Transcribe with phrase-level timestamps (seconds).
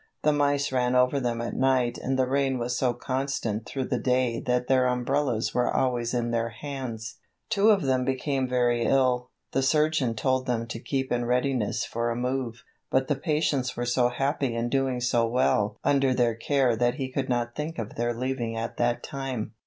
[0.23, 3.99] The mice ran over them at night and the rain was so constant through the
[3.99, 7.17] day that their umbrellas were always in their hands.
[7.51, 9.29] Two of them became very ill.
[9.51, 13.85] The surgeon told them to keep in readiness for a move, but the patients were
[13.85, 17.93] so happy and doing so well under their care that he could not think of
[17.93, 19.53] their leaving at that time.